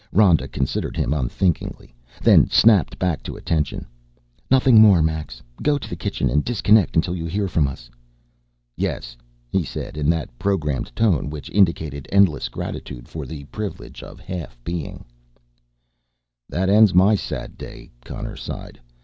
Rhoda 0.11 0.47
considered 0.47 0.97
him 0.97 1.13
unthinkingly, 1.13 1.93
then 2.23 2.49
snapped 2.49 2.97
back 2.97 3.21
to 3.21 3.35
attention. 3.35 3.85
"Nothing 4.49 4.81
more, 4.81 5.03
Max, 5.03 5.43
go 5.61 5.77
to 5.77 5.87
the 5.87 5.95
kitchen 5.95 6.27
and 6.27 6.43
disconnect 6.43 6.95
until 6.95 7.15
you 7.15 7.27
hear 7.27 7.47
from 7.47 7.67
us." 7.67 7.87
"Yes," 8.75 9.15
he 9.51 9.61
said 9.61 9.97
in 9.97 10.09
that 10.09 10.35
programmed 10.39 10.95
tone 10.95 11.29
which 11.29 11.51
indicated 11.51 12.07
endless 12.11 12.49
gratitude 12.49 13.07
for 13.07 13.27
the 13.27 13.43
privilege 13.53 14.01
of 14.01 14.19
half 14.19 14.57
being. 14.63 15.05
"That 16.49 16.67
ends 16.67 16.95
my 16.95 17.13
sad 17.13 17.55
day," 17.55 17.91
Connor 18.03 18.37
sighed. 18.37 18.79